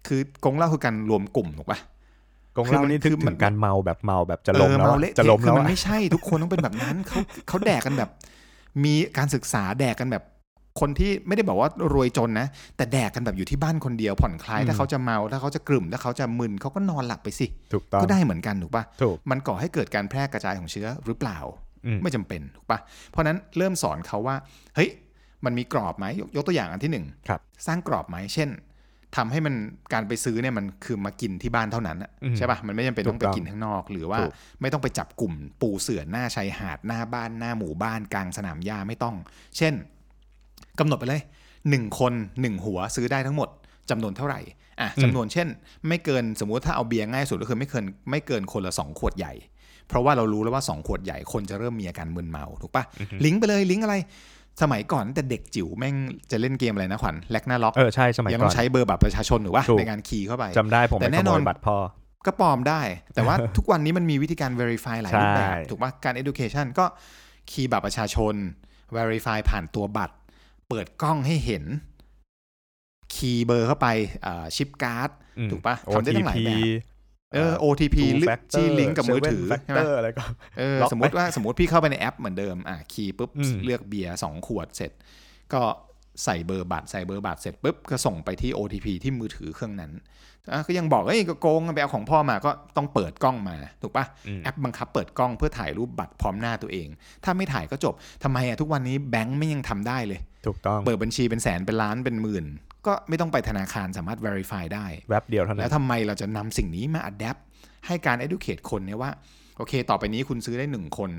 [0.06, 1.78] คือกงเหล้าคือการรวมกลุ่มถูกปะ
[2.56, 7.18] กงเหล้านี่คืถึอมันงการเมาแบบเมาแบบจะล้มเออแล้วเมาอะเละจะล้มคืแล้อวมันอะไม่ใช่ทุกคนต้องเป็นแบบนั้นเขา
[7.48, 8.10] เขาแดกกันแบบ
[8.84, 10.24] มีการศึกษาแดกกันแบบ
[10.80, 12.46] คนที่ไม่ได้บอกว่ารวยจนนะ
[12.76, 21.38] แต่แดกกันแบบอยู่ที่บ้านคนเดียวผ่อนคลายอืมถ้าเขาจะเมาถ้าเขาจะกลุ่มถ้าเขาจะมึนเขาก็นอนหลับไปสิถูกต้องก็ได้เหมือนกันถูกปะถูกมันก่อให้เกิดการแพร่กระจายของเชื้อหรือเปล่า
[21.86, 22.78] อืมไม่จำเป็นถูกปะ
[23.10, 24.36] เพราะฉะนั้นเริ่มสอนเขาว่า
[24.76, 24.90] เฮ้ย
[25.44, 28.48] มันมีกรอบไหมยกยกตัวอย่างอันที่หนึ่งครับสร้างกรอบไหมเช่น
[29.16, 29.54] ทำให้มัน
[29.92, 39.16] การไปซื้อเนี่ยมันคือมากินที่บ้านเท่านั้นอะอืมใช่ปะมันไม่จำเป็นต้องไปถูกต้องกินข้างนอก หรือว่าถูกไม่ต้องไปจับกลุ่มปูเสื่อหน้าชายหาดหน้าบ้านหน้าหมู่บ้านกลางสนามหญ้าไม่ต้อง
[39.56, 39.74] เช่น
[40.78, 41.22] กำหนดไปเลย
[41.70, 43.48] หนึ่งคนหนึ่งหัวซื้อได้ทั้งหมด
[43.90, 44.40] จำนวนเท่าไหร่
[44.80, 45.48] อะจำนวนเช่น
[45.88, 49.34] ไม่เกินสมมุติถ้าเอาเบียร์ง่ายสุดก็คือไม่เกินไม่เกินคนละสองขวดใหญ่
[49.88, 52.84] เพราะว่าเรารู้แล้วว่า2ขวดใหญ่คนจะเริ่มมีอาการมึนเมาถูกปะ
[53.24, 53.96] ลิงก์ไปเลยลิงก์อะไร
[54.60, 55.94] สมัยก่อนแต่เด็กจิ๋วแม่ง
[56.30, 61.76] จะเล่นเกมอะไรนะขวัญแลกหน้าล็อกเออใช่สมัยยังก่ต้ออนงใช้เบอร์บัตรประชาชนหรือว่าถูกในการคีย์เข้าไปจำได้ผมแต่ไปแน่ขนโมอนยบัตรพ่อ
[62.26, 62.80] ก็ปลอมได้
[63.14, 66.84] แต่ว่าทุกวันนี้มันมีวิธีการ verify หลายรูปแบบใช่ถูกปะการ education ก็
[67.50, 68.34] คีย์บัตรประชาชน
[68.96, 70.14] verify ผ่านตัวบัตร
[70.68, 71.64] เปิดกล้องให้เห็น
[73.14, 73.88] key เบอร์เข้าไป
[74.56, 76.91] chip card อืมถูกปะทำได้ตั้งหลาย OTP แบบ
[77.34, 80.24] เออ OTP two ลึก factor ที่ลิงก์กับมือถือ seven ใช่ไหม factor อะไรก็
[80.58, 84.92] เออล็อกสมมติว่าสมมติพี่เข้าไปในแอปเหมือนเดิมอะ key ปุ๊บอืมเลือกเบียร์สองขวดเสร็จ
[85.52, 85.62] ก็
[86.24, 89.92] ใส่เบอร์บัตรใส่เบอร์บัตรเสร็จปุ๊บก็ส่งไปที่ OTP ที่มือถือเครื่องนั้น
[90.50, 96.88] อะก็ยังบอกเอ้ยก็โกงไปเอาของพ่อมาก็ต้องเปิดกล้องมาถูกปะอืมแอปบังคับเปิดกล้องเพื่อถ่ายรูปบัตรพร้อมหน้าตัวเอง
[97.24, 102.44] ถ้าไม่ถ่ายก็จบทำไมอะทุกวันนี้แบงค์ไม่ยังทำได้เลย ถูกต้องเปิดบัญชีเป็นแสนเป็นล้านเป็นหมื่น
[102.86, 107.40] ก็ไม่ต้องไปธนาคารสามารถ verify ได้แว็บเดียวเท่านั้แล้วนทำไมเราจะนำสิ่งนี้มา adapt
[107.86, 109.10] ให้การ educate คนเนี่ยว่า
[109.56, 111.10] โอเค ต่อไปนี้คุณซื้อได้หนึ่งคน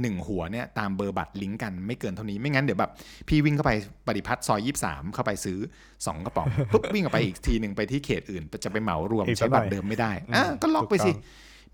[0.00, 2.90] หนึ่งหัวเนี่ยตามเบอร์บัตรลิงก์กันไม่เกินเท่านี้ไม่งั้นเดี๋ยวแบบ
[3.28, 3.72] พี่วิ่งเข้าไป
[4.06, 5.58] ปฏิพัฒน์ซอยยี่สามเข้าไปซื้อ
[5.92, 11.16] 2 กระป๋องปุ๊บวิ่งออกไปอีกทีหนึ่งไปที่เขตอื่น จะไปเหมารวมอีกสัใช้กหน่บัอยตรเดิมไม่ได้อะก็ล็อกไปถูกต้สิอง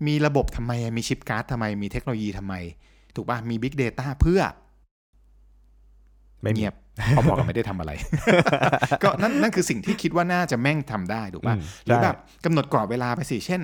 [0.07, 2.55] มีระบบทำไมมี chip card ทำไมมีเทคโนโลยีทำไม
[3.15, 4.41] ถูกป่ะมี big data เพื่อ
[6.41, 6.75] ไม่มีเงียบ
[7.07, 7.91] เขาบอกกันไม่ได้ทำอะไร
[9.03, 13.61] ก็นั่นนั่นคือสิ่งที่คิดว่าน่าจะแม่งทำได้ถูกป่ะอืมหรือใช่แบบกำหนดกรอบเวลาไปสิเช่น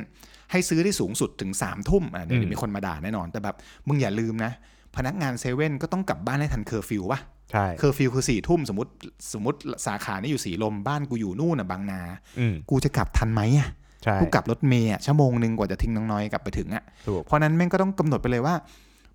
[0.51, 3.55] ให้ซื้อได้สูงสุดถึง3ามทุ่มอะเดี๋ยวอืมมีคนมาด่าแน่นอน แต่แบบ
[3.87, 4.51] มึงอย่าลืมนะ
[4.95, 7.19] พนักงานเซเว่นก็ต้องกลับบ้านให้ทันเคอร์ฟิวป่ะ
[7.51, 8.91] ใช่เคอร์ฟิวคือสี่ทุ่มสมมติ
[9.33, 12.01] สมมติสาขานี่อยู่สีลมบ้านกูอยู่นู่นอะบางนา
[12.39, 13.69] อืมกูจะกลับทันไหมอะ
[14.03, 18.55] ใช่กูกลับรถเมล์อะชั่วโมงหนึ่งกว่าจะทิ้งน้องน้อยกลับไปถึงอะถูกเพราะนั้นแม่งก็ต้องกำหนดไปเลยว่า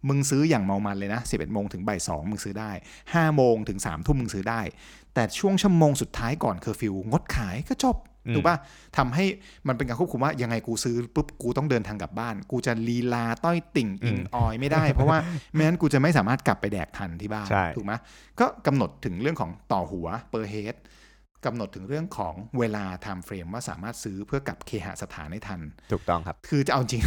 [0.09, 2.71] มึงซื้ออย่างเมามันเลยนะ 11โมงถึงบ่ายสองมึงซื้อได้
[3.05, 4.61] 5 โมงถึง3ทุ่มมึงซื้อได้
[5.15, 8.57] แต่ช่วงชั่วโมงสุดท้ายก่อนเคอร์ฟิวงดขายก็จบอืมถูกป่ะ
[8.97, 9.25] ทำให้
[9.69, 15.19] มันเป็นการควบคุมว่ายังไงกูซื้อปุ๊บกูต้องเดินทางกลับบ้าน กูจะลีลาต้อยติ่งอิงออยไม่ได้ เพราะว่า
[15.53, 17.93] ไม่งั้นกูจะไม่สามารถกลับไปแดกทันที่บ้านใช่ถูกไหม
[18.41, 20.77] ก็กำหนดถึงเรื่องของต่อหัว per head
[21.47, 25.61] กำหนดถึงเรื่องของเวลา time frame ว่าสามารถซื้อเพื่อกลับเคหสถานได้ทัน
[25.93, 27.03] ถูกต้องครับ คือจะเอาจริง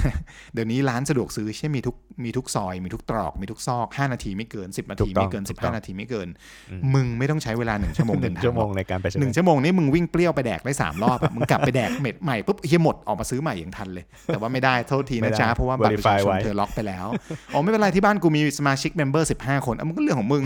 [0.53, 6.27] เดี๋ยวนี้ร้านสะดวกซื้อใช่มีทุกมีทุกซอย มีทุกตรอก มีทุกซอก 5 นาทีไม่เกิน 10 นาถูทีกต้องไม่เกินถูกต้อง15 นาทีไม่เกิน
[6.69, 17.07] อืมมึงไม่ต้องใช้เวลาหนึ่งชั่วโมงหเดินึ่งนทางชั่วโมงหรอกในการไปซื้หนึ่งชั่วโมงนี่มึงวิ่งเปรี้ยวไปแดกได้สามรอบอะมึงกลับไปแดกเม็ดใหม่ปุ๊บเฮียหมดออกมาซื้อใหม่อย่างทันเลย แต่ว่าไม่ได้โทษทีไม่นะได้จ๊ะเพราะว่าบัตรประชา Verify ชนไว้เธอล็อกไปแล้ว
[17.53, 20.43] อ๋อไม่เป็นไรที่บ้านกูมีสมาชิก member 15 คนอะมันก็เรื่องของมึง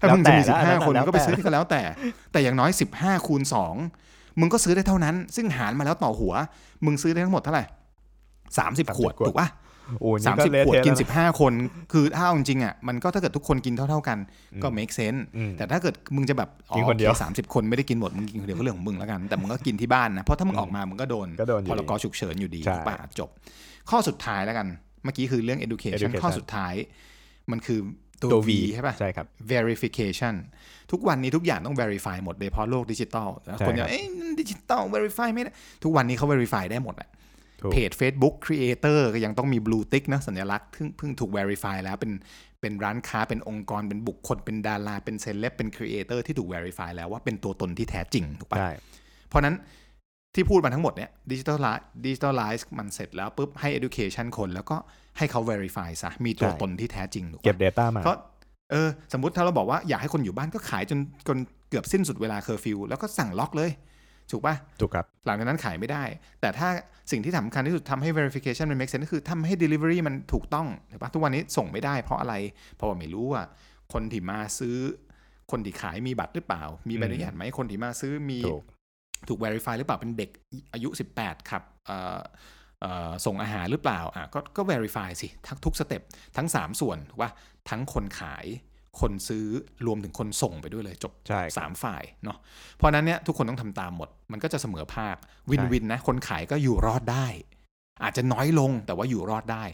[0.00, 1.82] ถ้ามึงจะมีแล้วแต่15 คนแล้วมึงก็ไปแต่ซื้อที่ก็แล้วแต่
[2.32, 3.42] แต่อย่างน้อย 15คูณ
[3.90, 6.34] 2 มึงก็ซื้อได้เท่านั้น ซึ่งหารมาแล้วต่อหัว
[6.84, 7.64] มึงซื้อได้ทั้งหมดเท่าไหร่
[8.30, 9.48] 30ขวดถูกปะ
[10.00, 11.52] โอ้ยสามก็สิบเละขวดเทะกินแล้สิบห้าคน
[11.92, 14.18] คือถ้าเอาจริงๆอะมันก็ถ้าเกิดทุกคนกินเท่า ๆกัน
[14.62, 23.28] ก็ make sense อืมแต่ถ้าเกิดมึงจะแบบอ๋อกินคนเดียวสามสิบคนไม่ได้กินหมดมึงกินคนเดียวก็เรื่องของมึงแล้วกัน แต่มึงก็กินที่บ้านนะ เพราะถ้ามึงออกมามึงก็โดนก็โดนอยู่พดีรกฉุกเฉินอยู่ดีใช่ถูกป่ะจบ
[23.90, 24.66] ข้อสุดท้ายแล้วกัน
[25.04, 26.74] เมื่อกี้คือเรื่อง education Education ข้อสุดท้าย
[27.50, 27.80] มันคือ
[28.22, 30.34] ตัวตัว V V ใช่ป่ะใช่ครับ verification
[30.92, 33.28] ทุกวันนี้ทุกอย่างต้อง verify หมดโดยเฉพาะโลกดิจิตอล
[33.58, 34.04] ใช่คนจะครับเอ้ย
[34.40, 35.52] ดิจิตอล verify ไม่ได้
[35.84, 37.08] ทุกวันนี้เขา verify ได้หมดอะ
[37.62, 42.12] ถูกเพจ Facebook Creator ก็ยังต้องมี blue tick นะสัญลักษณ์เพิ่งเพิ่งถูก verify แล้วเป็น
[42.60, 48.70] เป็นร้านค้าเป็นองค์กรเป็นบุคคล เป็นดารา เป็นเซเลบเป็น Creator ที่ถูก verify แล้วว่าเป็นตัวตนที่แท้จริงถูกปะใช่
[49.28, 49.56] เพราะนั้น
[50.34, 51.66] ที่พูดมาทั้งหมดเนี่ย digital
[52.04, 54.76] digitalize มันเสร็จแล้วปุ๊บให้ education คนแล้วก็
[55.18, 58.16] ให้เขา verify ซะมีตัวตนที่แท้จริงถูกปะเก็บ Data มาเพราะ
[58.70, 61.38] เออสมมติถ้าเราบอกว่าอยากให้คนอยู่บ้านก็ขายจนจน
[61.70, 63.70] เกือบสิ้นสุดเวลาเคอร์ฟิวแล้วก็สั่งล็อกเลย
[64.30, 66.02] ถูกปะถูกครับ หลังจากนั้นขายไม่ได้
[66.40, 66.68] แต่ถ้า
[67.10, 72.34] สิ่งที่สำคัญที่สุดทำให้ verification มัน make sense ก็คือทำให้ delivery มันถูกต้องถูกปะทุกวันนี้ส่งไม่ได้เพราะอะไร
[72.76, 73.42] เพราะว่าไม่รู้ว่า
[73.92, 74.76] คนที่มาซื้อ
[75.50, 78.38] คนที่ขายมีบัตรหรือเปล่า มีใบอนุญาตไหมคนที่มาซื้อมี
[79.28, 80.30] ถูกถูก verify หรือเปล่าเป็นเด็ก
[80.72, 82.20] อายุ 18 ครับเอ่อ
[82.80, 86.02] เอ่อส่งอาหารหรือเปล่าอะก็ก็ verify สิทั้งทุกสเต็ป
[86.36, 87.30] ทั้ง 3 ส่วนถูกปะ
[87.70, 88.46] ทั้งคนขาย
[89.00, 89.46] คนซื้อ
[89.86, 92.38] รวมถึงคนส่งไปด้วยเลยจบใช่ครับสามฝ่ายเนาะ
[92.76, 95.16] เพราะฉะนั้นเนี่ยทุกคนต้องทำตามหมด มันก็จะเสมอภาค
[95.50, 97.26] วินวินนะ คนขายก็อยู่รอดได้
[98.02, 99.64] อาจจะน้อยลงแต่ว่าอยู่รอดได้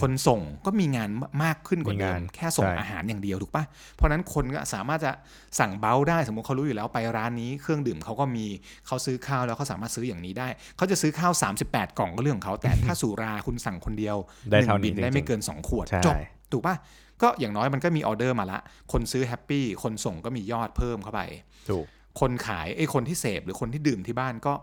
[0.00, 1.10] คนส่งก็มีงาน
[1.44, 5.12] มากขึ้นกว่ามีเดิงามนแค่ส่งใช่อาหารอย่างเดียวถูกปะเพราะฉะนั้นคนก็สามารถจะ
[5.58, 8.46] สั่งเบียร์ได้สมมติเขารู้อยู่แล้วไปร้านนี้เครื่องดื่มเขาก็มี
[8.86, 11.32] เขาซื้อข้าวแล้วเขาสามารถซื้ออย่างนี้ได้ เขาจะซื้อข้าว
[11.64, 14.16] 38 กล่องก็เรื่องของเขา แต่ถ้าสุราคุณสั่งคนเดียว
[14.50, 16.14] ได้หนึ่เท่างบินี้นได้จริไม่งเกิน 2 ขวดใช่จบ
[16.52, 16.76] ถูกปะ
[17.22, 18.60] ก็อย่างน้อยมันก็มีออเดอร์มาละ
[18.92, 21.84] คนซื้อ happy คนส่งก็มียอดเพิ่มเข้าไปๆถูก
[22.20, 24.54] คนขายไอ้ยคนที่เสพหรือคนที่ดื่มที่บ้านก็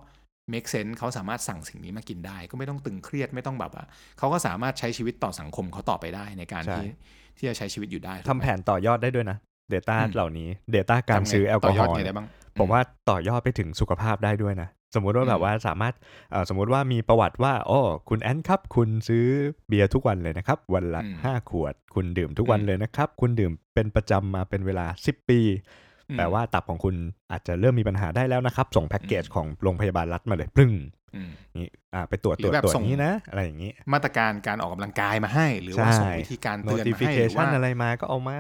[0.54, 3.86] make sense เขาสามารถสั่งสิ่งนี้มากินได้ ก็ไม่ต้องตึงเครียดไม่ต้องแบบว่า
[4.18, 6.90] เขาก็สามารถใช้ชีวิตต่อสังคมเขาต่อไปได้ในการใช่ที่
[7.38, 9.38] ที่จะใช้ชีวิตอยู่ได้ทำแผนต่อยอดได้ด้วยนะ
[9.74, 12.28] Data อืมเหล่านี้ Data การทำไงซื้อแอลกอต่ฮยออดล์ไงเนี่ยได้บ้าง
[12.60, 15.94] ผมว่าต่อยอดไปถึงสุขภาพได้ด้วยนะ สมมุติว่าอืมแบบว่าสามารถ
[16.32, 17.80] เอ่อสมมุติว่ามีประวัติว่าโอ้
[18.10, 19.26] คุณแอนครับ คุณซื้อ
[19.68, 25.83] เบียร์ทุกวันเลยนะครับ วันละอืม5ขวด คุณดื่มทุกวันอืมเลยนะครับ คุณดื่มเป็นประจำมาเป็นเวลา 10 ปีอืม
[26.18, 26.96] แปลว่าตับของคุณ
[27.32, 30.72] อาจจะเริ่มมีปัญหาได้แล้วนะครับ ส่งแพ็กเกจของโรงพยาบาลรัฐมาเลยปึ้ง
[31.16, 38.38] อืมนี่อ่าไปตรวจหรืตรอวจแบบตรวจส่งนี้นะ อะไรอย่างนี้ มาตรการการออกกำลังกายมาให้ หรือว่าใช่ส่งวิธีการเตือนมาให้หรือ notification ว่าอะไรมาก็เอามา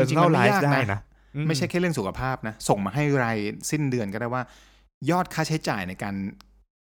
[0.00, 1.00] จริงๆมันไม่ personalize ยากนะได้นะ
[1.34, 3.38] อืไม่ใช่แค่เรื่องสุขภาพนะ ส่งมาให้ราย
[3.70, 4.42] สิ้นเดือนก็ได้ว่า
[5.10, 6.14] ยอดค่าใช้จ่ายในการ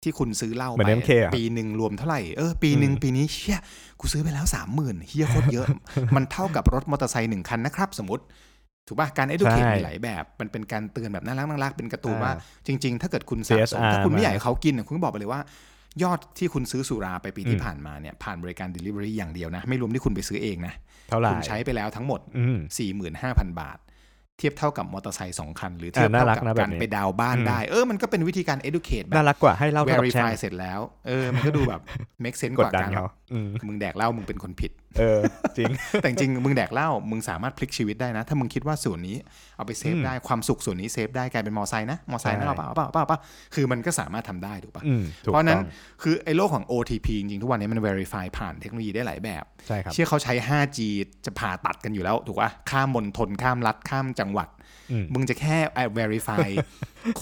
[0.04, 3.60] ที่คุณซื้อเหล้าเหมือนไป MK อะปีหนึ่งรวมเท่าไหร่เออปีหนึ่งอืมปีนี้เชี่ย
[4.00, 5.68] กูซื้อไปแล้วสามหมื่นเฮียโคตรเยอะ
[6.15, 8.24] มันเท่ากับรถมอเตอร์ไซค์หนึ่งคันนะครับ สมมติ
[8.88, 12.32] ถูกป่ะการ educate ใช่มีหลายแบบ มันเป็นการเตือนแบบน่ารักน่ารักเป็นการ์ตูนอ่าว่า
[12.67, 15.41] จริง ๆ ถ้าเกิดคุณสะสม CSR ถ้าคุณไม่มาอยากให้เขากินอะคุณก็บอกไปเลยว่า
[16.04, 20.74] ยอดที่คุณซื้อสุราไปปีที่อืมผ่านมาเนี่ยผ่านบริการ delivery อย่างเดียวนะ ไม่รวมที่คุณไปซื้อเองนะ
[21.10, 22.58] เท่าไหร่คุณใช้ไปแล้วทั้งหมดอืม
[23.10, 23.78] 45,000 บาท
[24.38, 31.82] เทียบเท่ากับมอเตอร์ไซค์สองคัน หรือเทียบอ่าน่าเท่ารักกับนะแบบการนี้ไปดาวน์บ้านอืมได้เออมันก็เป็นวิธีการ educate แบน่าบรักกว่าให้เล่าเท่ากับแช่ง verify เสร็จแล้วเออมันก็ดูแบบ
[32.24, 35.20] make sense กกดว่าดันการเขาอืมมึงแดกเหล้ามึงเป็นคนผิด เออ
[35.58, 39.16] จริง แต่จริงๆมึงแดกเหล้ามึงสามารถพลิกชีวิตได้นะ ถ้ามึงคิดว่าส่วนนี้
[39.58, 43.20] เอาไป save อืมได้ความสุขส่วนนี้ save ได้กลายเป็นมอไซค์นะมอไซค์นะใช่เอาเปล่าเอาเปล่าเอาเปล่าเอาเปล่า
[43.56, 45.66] คือมันก็สามารถทำได้ถูกปะอืมถูกเพราะฉะนั้นต้อง
[46.04, 50.80] คือไอ้โลกของ OTP จริงๆ ทุกวันนี้มัน verify ผ่านเทคโนโลยีได้หลายแบบใช่ครับเชื่อเขาใช้ 5G
[51.26, 54.50] จะผ่าตัดกันอยู่แล้วถูกปะข้ามมณฑลข้ามรัฐข้ามจังหวัด
[54.92, 55.58] อืมมึงจะแค่
[56.00, 56.48] verify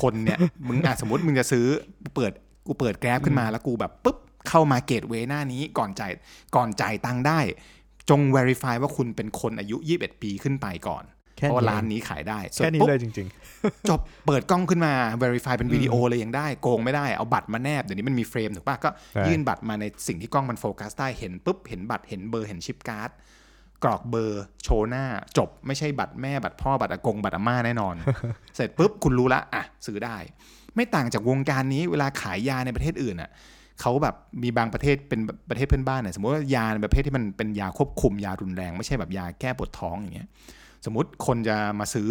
[0.02, 1.66] คนเนี่ยมึงอะสมมติมึงจะซื้อ
[2.16, 2.32] เปิด
[2.68, 4.18] กูเปิด Grab ขึ้นมาแล้วกูแบบปุ๊บ
[4.50, 6.12] เข้ามา gateway หน้านี้ก่อนจ่าย
[6.56, 7.40] ก่อนจ่ายตังค์ได้
[8.10, 11.04] จง verify ว่าคุณเป็นคนอายุ 21 ปีขึ้นไปก่อน
[11.38, 13.28] แค่เพราะว่านี้ร้านนี้ขายได้แค่นี้ปุ๊บเลยจริง
[13.90, 23.10] จบเปิดกล้องขึ้นมา verify เป็นวิดีโอเลยยังได้โกงไม่ได้เอาบัตรมาแนบเดี๋ยวนี้มันมีเฟรมถูกปะก็ใช่ยื่นบัตรมาในสิ่งที่กล้องมันโฟกัสได้เห็นปุ๊บเห็นบัตรเห็นเบอร์เห็นชิปการ์ด
[23.84, 25.06] กรอกเบอร์โชว์หน้า
[25.38, 27.96] จบไม่ใช่บัตรแม่บัตรพ่อบัตรอากงบัตรอาม่าแน่นอน
[28.56, 30.18] เสร็จปุ๊บคุณรู้ละอะซื้อได้
[30.76, 33.30] ไม่ต่างจากวงการนี้เวลาขายยาในประเทศอื่นอะ
[33.82, 40.30] เขาแบบมีบางประเทศเป็นประเทศเพื่อนบ้านเนี่ยสมมติว่ายาในประเภทที่มันเป็นยาควบคุมยารุนแรง ไม่ใช่แบบยาแก้ปวดท้องอย่างเงี้ย
[40.86, 42.10] สมมติคนจะมาซื้อ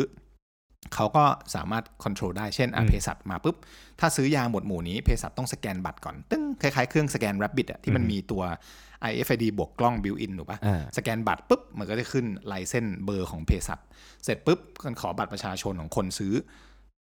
[0.95, 3.57] เขาก็สามารถควบคุมได้เช่นอะเภสัชมาปุ๊บ
[4.01, 8.43] ถ้าซื้อยาหมวดหมู่นี้เภสัชต้องสแกนบัตรก่อน ตึ้งคล้ายๆเครื่องสแกน Rabbit อะที่มันมีตัว
[9.11, 13.79] IFID บวกกล้อง built in ถูกปะอ่าสแกนบัตรปุ๊บ มันก็จะขึ้นลายเส้นเบอร์ของเภสัช
[14.25, 16.35] เสร็จปุ๊บก็ขอบัตรประชาชนของคนซื้อ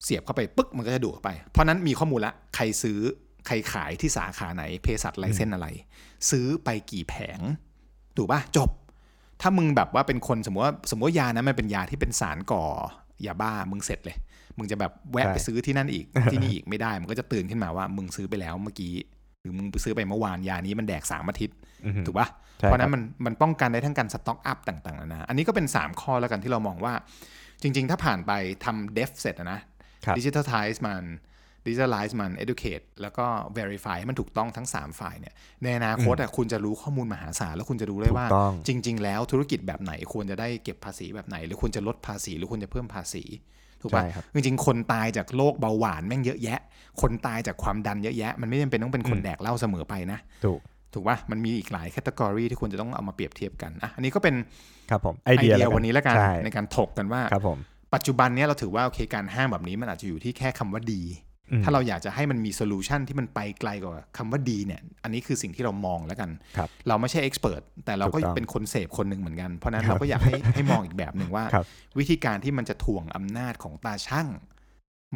[0.04, 2.98] เสียบเข้าไปปึ๊กมันก็จะดูดเข้าไป เพราะนั้นมีข้อมูลละใครซื้อ
[3.46, 5.66] ใครขายที่สาขาไหนเภสัชลายเส้นอะไร
[6.30, 7.40] ซื้อไปกี่แผง
[8.16, 8.70] ถูกปะจบ
[9.40, 12.64] ถ้ามึงแบบว่าเป็นคนสมมติว่าสมมติว่ายานะมันเป็นยาที่เป็นสารก่อ
[13.26, 14.16] ยาบ้ามึงเสร็จเลย
[14.58, 18.92] มึงจะแบบแวะใช่ไปซื้อที่นั่นอีกที่นี่อีกไม่ได้ มันก็จะตื่นขึ้นมาว่ามึงซื้อไปแล้วเมื่อกี้
[19.42, 22.28] หรือมึงไปซื้อไปเมื่อวานยานี้มันแดกสามอาทิตย์อือฮึถูกปะ
[22.58, 26.94] ใช่เพราะฉะนั้นครับมันมันป้องกันได้ทั้งการสต็อกอัพต่างๆนานาอันนี้ก็เป็น 3 ข้อแล้วกันที่เรามองว่า
[27.62, 28.32] จริง ๆ ถ้าผ่านไป
[28.64, 29.60] ทำ dev เสร็จอะนะ
[30.04, 31.02] ครับ digitize มัน
[31.66, 33.26] digitalize มัน educate แล้วก็
[33.58, 43.24] verify ให้มันถูกต้องทั้ง 3 ฝ่ายเนี่ยในอนาคตอะคุณจะรู้ข้อมูลมหาศาลแล้วคุณจะรู้ได้ถูกว่าต้องจริง ๆ แล้วธุรกิจแบบไหนควรจะได้เก็บภาษีแบบไหน หรือควรจะลดภาษีหรือควรจะเพิ่มภาษี
[43.80, 46.60] ถูกปะใช่ครับจริงๆ คนตายจากโรคเบาหวานแม่งเยอะแยะ
[47.02, 50.60] คนตายจากความดันเยอะแยะ มันไม่จำเป็นต้องเป็นคนอืมแดกเหล้าเสมอไปนะถูก
[50.94, 54.34] ถูกปะมันมีอีกหลาย category ที่ควรจะต้องเอามาเปรียบเทียบกันอะอันนี้ก็เป็น
[54.90, 57.58] ครับผมไอไอเดียเดียแล้วกัวันนี้แล้วกันใช่ในการถกกันว่าครับผม
[57.94, 61.25] ปัจจุบันเนี้ยเราถือว่าโอเคการห้ามแบบนี้มันอาจจะอยู่ที่แค่คำว่าดีอืม
[61.64, 71.66] ถ้าเราอยากจะให้มันมี solution ที่มันไปไกลกว่าคำว่าดีเนี่ย อันนี้คือสิ่งที่เรามองแล้วกันครับเราไม่ใช่ expert แต่เราก็ถูกต้องเป็นคนเสพคนหนึ่งเหมือนกัน เพราะฉะนั้นครับเราก็อยากให้ให้มองอีกแบบหนึ่งว่าครับ
[71.98, 74.26] วิธีการที่มันจะถ่วงอำนาจของตาช่าง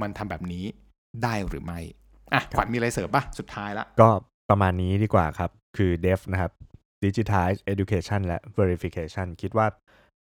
[0.01, 0.65] มันทำแบบนี้
[1.23, 1.81] ได้หรือไม่
[2.33, 4.09] อะขวัญมีอะไรเสริมปะสุดท้ายละ ก็
[4.51, 6.53] ประมาณนี้ดีกว่าครับ คือ DEF นะครับ
[7.05, 9.67] Digitize Education และ Verification คิดว่า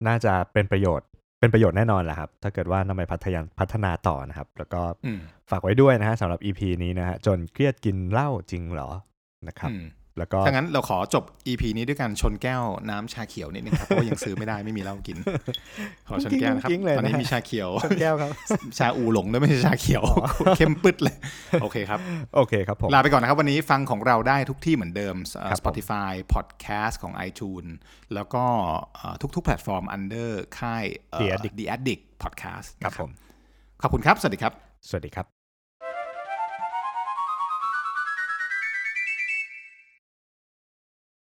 [0.06, 1.08] น่าจะเป็นประโยชน์
[1.40, 8.90] เป็นประโยชน์แน่นอนแหละครับ ถ้าเกิดว่านำไปพัฒนาพัฒนาต่อนะครับ แล้วก็อืมฝากไว้ด้วยนะฮะสำหรับ EP นี้นะฮะจนเครียดกินเหล้าจริงเหรอ
[9.48, 9.84] นะครับอืม
[10.18, 15.16] แล้วก็ถ้างั้นเราขอจบ EP นี้ด้วยการชนแก้วน้ำชาเขียวนิดนึงครับเพราะว่ายังซื้อไม่ได้ไม่มีเหล้ากิน
[16.08, 18.30] ขอชนแก้วนะครับกิ้งๆเลยนะตอนนี้มีชาเขียวชนแก้วครับ
[18.78, 20.02] ชาอูหลงด้วยไม่ใช่ชาเขียว
[20.56, 21.16] เข้มปึ๊ดเลย
[21.62, 22.00] โอเคครับ
[22.36, 27.70] โอเคครับผมลาไปก่อนนะครับ วันนี้ฟังของเราได้ทุกที่เหมือนเดิมเอ่อครับผม Spotify Podcast ของ iTunes
[28.14, 28.44] แล้วก็
[28.94, 33.10] เอ่อทุกๆแพลตฟอร์ม under ค่ายเอ่อ The Addict The Addict Podcast ครับนะผม
[33.82, 34.52] ขอบคุณครับ สวัสดีครับ
[34.88, 35.39] สวัสดีครับ